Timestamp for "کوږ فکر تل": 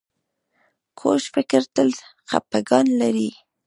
0.99-1.89